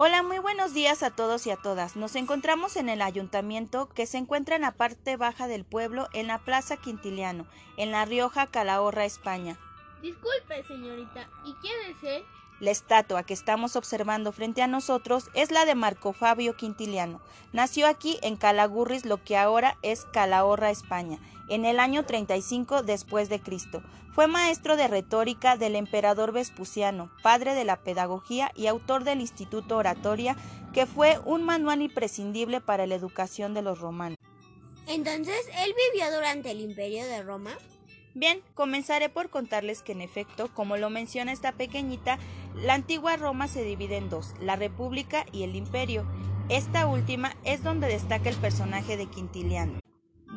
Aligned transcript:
Hola, 0.00 0.22
muy 0.22 0.38
buenos 0.38 0.74
días 0.74 1.02
a 1.02 1.10
todos 1.10 1.44
y 1.48 1.50
a 1.50 1.56
todas. 1.56 1.96
Nos 1.96 2.14
encontramos 2.14 2.76
en 2.76 2.88
el 2.88 3.02
ayuntamiento 3.02 3.88
que 3.88 4.06
se 4.06 4.16
encuentra 4.16 4.54
en 4.54 4.62
la 4.62 4.76
parte 4.76 5.16
baja 5.16 5.48
del 5.48 5.64
pueblo, 5.64 6.06
en 6.12 6.28
la 6.28 6.38
Plaza 6.38 6.76
Quintiliano, 6.76 7.48
en 7.76 7.90
La 7.90 8.04
Rioja, 8.04 8.46
Calahorra, 8.46 9.04
España. 9.04 9.58
Disculpe, 10.00 10.62
señorita, 10.68 11.28
¿y 11.44 11.52
quién 11.54 11.74
es 11.90 12.04
él? 12.04 12.24
La 12.60 12.72
estatua 12.72 13.22
que 13.22 13.34
estamos 13.34 13.76
observando 13.76 14.32
frente 14.32 14.62
a 14.62 14.66
nosotros 14.66 15.30
es 15.34 15.52
la 15.52 15.64
de 15.64 15.76
Marco 15.76 16.12
Fabio 16.12 16.56
Quintiliano. 16.56 17.20
Nació 17.52 17.86
aquí 17.86 18.18
en 18.20 18.36
Calagurris, 18.36 19.06
lo 19.06 19.22
que 19.22 19.36
ahora 19.36 19.78
es 19.82 20.04
Calahorra, 20.06 20.70
España, 20.70 21.20
en 21.48 21.64
el 21.64 21.78
año 21.78 22.04
35 22.04 22.82
después 22.82 23.28
de 23.28 23.40
Cristo. 23.40 23.80
Fue 24.12 24.26
maestro 24.26 24.76
de 24.76 24.88
retórica 24.88 25.56
del 25.56 25.76
emperador 25.76 26.32
Vespuciano, 26.32 27.12
padre 27.22 27.54
de 27.54 27.64
la 27.64 27.76
pedagogía 27.76 28.50
y 28.56 28.66
autor 28.66 29.04
del 29.04 29.20
Instituto 29.20 29.76
Oratoria, 29.76 30.36
que 30.72 30.86
fue 30.86 31.20
un 31.24 31.44
manual 31.44 31.80
imprescindible 31.80 32.60
para 32.60 32.88
la 32.88 32.96
educación 32.96 33.54
de 33.54 33.62
los 33.62 33.78
romanos. 33.78 34.18
Entonces, 34.88 35.38
¿él 35.64 35.74
vivió 35.92 36.10
durante 36.12 36.50
el 36.50 36.60
Imperio 36.60 37.04
de 37.04 37.22
Roma? 37.22 37.56
Bien, 38.14 38.40
comenzaré 38.54 39.08
por 39.08 39.30
contarles 39.30 39.82
que 39.82 39.92
en 39.92 40.00
efecto, 40.00 40.52
como 40.54 40.76
lo 40.76 40.90
menciona 40.90 41.32
esta 41.32 41.52
pequeñita, 41.52 42.18
la 42.54 42.74
antigua 42.74 43.16
Roma 43.16 43.48
se 43.48 43.62
divide 43.62 43.96
en 43.96 44.10
dos, 44.10 44.34
la 44.40 44.56
República 44.56 45.24
y 45.32 45.42
el 45.42 45.54
Imperio. 45.54 46.06
Esta 46.48 46.86
última 46.86 47.36
es 47.44 47.62
donde 47.62 47.88
destaca 47.88 48.30
el 48.30 48.36
personaje 48.36 48.96
de 48.96 49.06
Quintiliano. 49.06 49.80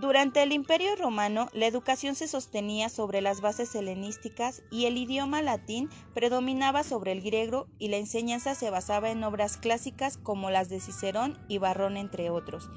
Durante 0.00 0.42
el 0.42 0.52
Imperio 0.52 0.94
romano, 0.96 1.48
la 1.52 1.66
educación 1.66 2.14
se 2.14 2.28
sostenía 2.28 2.88
sobre 2.88 3.20
las 3.20 3.40
bases 3.40 3.74
helenísticas 3.74 4.62
y 4.70 4.86
el 4.86 4.96
idioma 4.96 5.42
latín 5.42 5.90
predominaba 6.14 6.84
sobre 6.84 7.12
el 7.12 7.20
griego 7.20 7.66
y 7.78 7.88
la 7.88 7.96
enseñanza 7.96 8.54
se 8.54 8.70
basaba 8.70 9.10
en 9.10 9.24
obras 9.24 9.56
clásicas 9.56 10.16
como 10.16 10.50
las 10.50 10.68
de 10.68 10.80
Cicerón 10.80 11.36
y 11.48 11.58
Barrón, 11.58 11.96
entre 11.96 12.30
otros. 12.30 12.70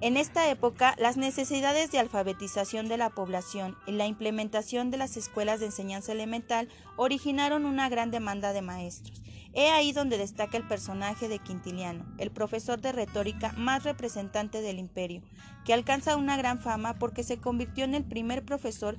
En 0.00 0.16
esta 0.16 0.48
época, 0.48 0.94
las 0.96 1.16
necesidades 1.16 1.90
de 1.90 1.98
alfabetización 1.98 2.86
de 2.88 2.96
la 2.96 3.10
población 3.10 3.76
y 3.84 3.92
la 3.92 4.06
implementación 4.06 4.92
de 4.92 4.96
las 4.96 5.16
escuelas 5.16 5.58
de 5.58 5.66
enseñanza 5.66 6.12
elemental 6.12 6.68
originaron 6.96 7.66
una 7.66 7.88
gran 7.88 8.12
demanda 8.12 8.52
de 8.52 8.62
maestros. 8.62 9.20
He 9.54 9.70
ahí 9.70 9.90
donde 9.90 10.16
destaca 10.16 10.56
el 10.56 10.68
personaje 10.68 11.26
de 11.26 11.40
Quintiliano, 11.40 12.06
el 12.18 12.30
profesor 12.30 12.80
de 12.80 12.92
retórica 12.92 13.52
más 13.56 13.82
representante 13.82 14.60
del 14.60 14.78
imperio, 14.78 15.20
que 15.64 15.74
alcanza 15.74 16.14
una 16.14 16.36
gran 16.36 16.60
fama 16.60 16.96
porque 17.00 17.24
se 17.24 17.40
convirtió 17.40 17.82
en 17.82 17.96
el 17.96 18.04
primer 18.04 18.44
profesor 18.44 18.96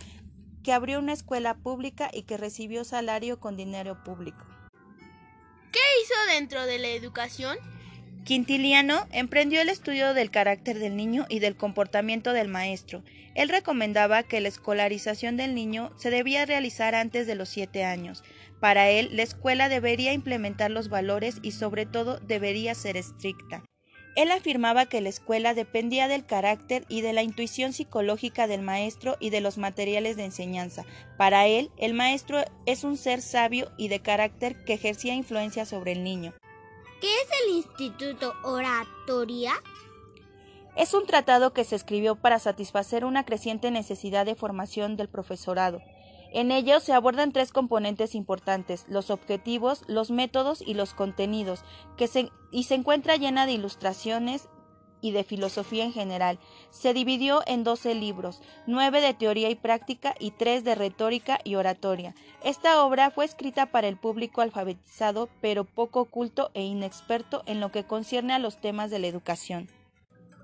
que 0.63 0.73
abrió 0.73 0.99
una 0.99 1.13
escuela 1.13 1.55
pública 1.55 2.09
y 2.11 2.23
que 2.23 2.35
recibió 2.35 2.83
salario 2.83 3.39
con 3.39 3.55
dinero 3.55 4.03
público. 4.03 4.45
¿Qué 5.71 5.79
hizo 6.03 6.33
dentro 6.33 6.65
de 6.65 6.77
la 6.77 6.89
educación? 6.89 7.57
Quintiliano 8.29 9.07
emprendió 9.11 9.59
el 9.59 9.69
estudio 9.69 10.13
del 10.13 10.29
carácter 10.29 10.77
del 10.77 10.95
niño 10.95 11.25
y 11.29 11.39
del 11.39 11.55
comportamiento 11.55 12.31
del 12.31 12.47
maestro. 12.47 13.01
Él 13.33 13.49
recomendaba 13.49 14.21
que 14.21 14.39
la 14.39 14.49
escolarización 14.49 15.35
del 15.35 15.55
niño 15.55 15.91
se 15.97 16.11
debía 16.11 16.45
realizar 16.45 16.93
antes 16.93 17.25
de 17.25 17.33
los 17.33 17.49
siete 17.49 17.83
años. 17.83 18.23
Para 18.59 18.87
él, 18.91 19.09
la 19.13 19.23
escuela 19.23 19.67
debería 19.67 20.13
implementar 20.13 20.69
los 20.69 20.89
valores 20.89 21.39
y 21.41 21.53
sobre 21.53 21.87
todo 21.87 22.19
debería 22.19 22.75
ser 22.75 22.97
estricta. 22.97 23.63
Él 24.15 24.29
afirmaba 24.29 24.85
que 24.85 25.01
la 25.01 25.09
escuela 25.09 25.55
dependía 25.55 26.07
del 26.07 26.23
carácter 26.23 26.85
y 26.87 27.01
de 27.01 27.13
la 27.13 27.23
intuición 27.23 27.73
psicológica 27.73 28.45
del 28.45 28.61
maestro 28.61 29.17
y 29.19 29.31
de 29.31 29.41
los 29.41 29.57
materiales 29.57 30.17
de 30.17 30.25
enseñanza. 30.25 30.85
Para 31.17 31.47
él, 31.47 31.71
el 31.79 31.95
maestro 31.95 32.45
es 32.67 32.83
un 32.83 32.95
ser 32.95 33.23
sabio 33.23 33.71
y 33.75 33.87
de 33.87 34.01
carácter 34.01 34.63
que 34.65 34.73
ejercía 34.73 35.15
influencia 35.15 35.65
sobre 35.65 35.93
el 35.93 36.03
niño. 36.03 36.35
¿Qué 37.01 37.07
es 37.07 37.29
el 37.45 37.55
Instituto 37.55 38.33
Oratoria? 38.43 39.53
Es 40.75 40.93
un 40.93 41.05
tratado 41.05 41.53
que 41.53 41.63
se 41.63 41.75
escribió 41.75 42.15
para 42.15 42.39
satisfacer 42.39 43.05
una 43.05 43.23
creciente 43.23 43.71
necesidad 43.71 44.25
de 44.25 44.35
formación 44.35 44.97
del 44.97 45.07
profesorado. 45.07 45.81
En 46.31 46.51
ello 46.51 46.79
se 46.79 46.93
abordan 46.93 47.31
tres 47.31 47.51
componentes 47.51 48.15
importantes, 48.15 48.85
los 48.89 49.09
objetivos, 49.09 49.83
los 49.87 50.11
métodos 50.11 50.61
y 50.61 50.73
los 50.73 50.93
contenidos, 50.93 51.63
que 51.97 52.07
se, 52.07 52.31
y 52.51 52.63
se 52.63 52.75
encuentra 52.75 53.15
llena 53.15 53.45
de 53.45 53.53
ilustraciones, 53.53 54.49
y 55.01 55.11
de 55.11 55.23
filosofía 55.23 55.83
en 55.83 55.93
general. 55.93 56.39
Se 56.71 56.93
dividió 56.93 57.41
en 57.45 57.63
12 57.63 57.95
libros, 57.95 58.41
nueve 58.67 59.01
de 59.01 59.13
teoría 59.13 59.49
y 59.49 59.55
práctica 59.55 60.15
y 60.19 60.31
tres 60.31 60.63
de 60.63 60.75
retórica 60.75 61.39
y 61.43 61.55
oratoria. 61.55 62.15
Esta 62.43 62.83
obra 62.83 63.11
fue 63.11 63.25
escrita 63.25 63.67
para 63.67 63.87
el 63.87 63.97
público 63.97 64.41
alfabetizado, 64.41 65.29
pero 65.41 65.65
poco 65.65 66.05
culto 66.05 66.51
e 66.53 66.63
inexperto 66.63 67.43
en 67.45 67.59
lo 67.59 67.71
que 67.71 67.85
concierne 67.85 68.33
a 68.33 68.39
los 68.39 68.59
temas 68.59 68.91
de 68.91 68.99
la 68.99 69.07
educación. 69.07 69.69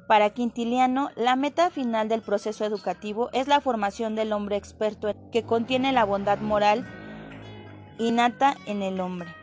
Para 0.08 0.30
Quintiliano, 0.30 1.10
la 1.16 1.36
meta 1.36 1.72
final 1.72 2.08
del 2.10 2.22
proceso 2.22 2.64
educativo 2.64 3.30
es 3.34 3.48
la 3.48 3.60
formación 3.60 4.16
del 4.16 4.34
hombre 4.34 4.56
experto 4.56 5.16
que 5.32 5.44
contiene 5.44 5.92
la 5.92 6.04
bondad 6.04 6.38
moral 6.40 6.86
innata 7.98 8.56
en 8.68 8.84
el 8.84 9.00
hombre. 9.00 9.34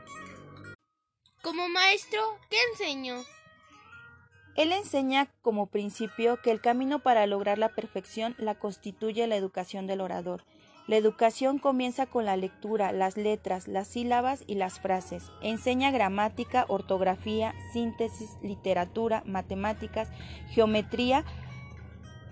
Como 1.42 1.68
maestro, 1.68 2.20
¿qué 2.48 2.56
enseñó? 2.70 3.24
Él 4.54 4.72
enseña 4.72 5.28
como 5.40 5.66
principio 5.66 6.40
que 6.42 6.50
el 6.50 6.60
camino 6.60 6.98
para 6.98 7.26
lograr 7.26 7.58
la 7.58 7.70
perfección 7.70 8.34
la 8.38 8.54
constituye 8.54 9.26
la 9.26 9.36
educación 9.36 9.86
del 9.86 10.00
orador. 10.00 10.44
La 10.88 10.96
educación 10.96 11.58
comienza 11.58 12.06
con 12.06 12.24
la 12.24 12.36
lectura, 12.36 12.92
las 12.92 13.16
letras, 13.16 13.68
las 13.68 13.88
sílabas 13.88 14.42
y 14.46 14.56
las 14.56 14.80
frases. 14.80 15.30
Enseña 15.40 15.90
gramática, 15.90 16.66
ortografía, 16.68 17.54
síntesis, 17.72 18.30
literatura, 18.42 19.22
matemáticas, 19.24 20.10
geometría 20.50 21.24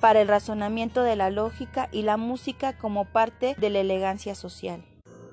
para 0.00 0.20
el 0.20 0.28
razonamiento 0.28 1.02
de 1.02 1.14
la 1.16 1.30
lógica 1.30 1.88
y 1.92 2.02
la 2.02 2.16
música 2.16 2.76
como 2.76 3.04
parte 3.04 3.54
de 3.58 3.70
la 3.70 3.80
elegancia 3.80 4.34
social. 4.34 4.84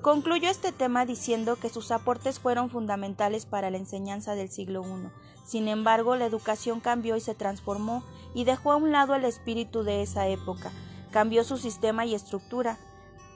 Concluyó 0.07 0.49
este 0.49 0.71
tema 0.71 1.05
diciendo 1.05 1.57
que 1.57 1.67
sus 1.67 1.91
aportes 1.91 2.39
fueron 2.39 2.69
fundamentales 2.69 3.45
para 3.45 3.69
la 3.69 3.77
enseñanza 3.77 4.35
del 4.35 4.49
siglo 4.49 4.81
I. 4.83 5.09
Sin 5.45 5.67
embargo, 5.67 6.15
la 6.15 6.25
educación 6.25 6.79
cambió 6.79 7.17
y 7.17 7.19
se 7.19 7.35
transformó 7.35 8.05
y 8.33 8.45
dejó 8.45 8.71
a 8.71 8.77
un 8.77 8.93
lado 8.93 9.15
el 9.15 9.25
espíritu 9.25 9.83
de 9.83 10.01
esa 10.01 10.29
época, 10.29 10.71
cambió 11.11 11.43
su 11.43 11.57
sistema 11.57 12.05
y 12.05 12.15
estructura, 12.15 12.77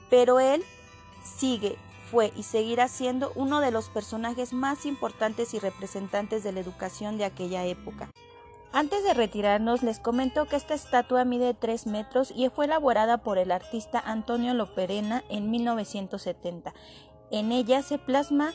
pero 0.08 0.40
él 0.40 0.64
sigue, 1.22 1.76
fue 2.10 2.32
y 2.36 2.42
seguirá 2.42 2.88
siendo 2.88 3.32
uno 3.34 3.60
de 3.60 3.70
los 3.70 3.90
personajes 3.90 4.54
más 4.54 4.86
importantes 4.86 5.52
y 5.52 5.58
representantes 5.58 6.42
de 6.42 6.52
la 6.52 6.60
educación 6.60 7.18
de 7.18 7.26
aquella 7.26 7.66
época. 7.66 8.08
Antes 8.72 9.04
de 9.04 9.12
retirarnos, 9.12 9.82
les 9.82 10.00
comento 10.00 10.46
que 10.46 10.56
esta 10.56 10.72
estatua 10.72 11.26
mide 11.26 11.52
3 11.52 11.86
metros 11.86 12.32
y 12.34 12.48
fue 12.48 12.64
elaborada 12.64 13.18
por 13.18 13.36
el 13.36 13.52
artista 13.52 13.98
Antonio 14.00 14.54
Loperena 14.54 15.22
en 15.28 15.50
1970. 15.50 16.72
En 17.30 17.52
ella 17.52 17.82
se 17.82 17.98
plasma 17.98 18.54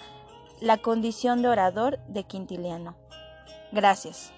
la 0.59 0.77
condición 0.77 1.43
de 1.43 1.49
orador 1.49 1.99
de 2.07 2.23
Quintiliano. 2.23 2.95
Gracias. 3.71 4.33